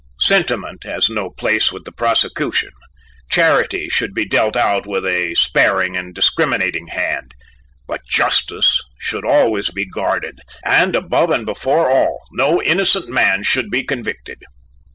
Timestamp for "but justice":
7.87-8.81